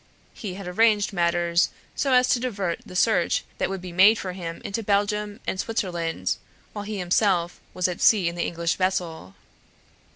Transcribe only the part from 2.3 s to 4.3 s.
divert the search that would be made